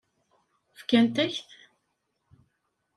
[0.79, 1.49] Fkant-ak-t?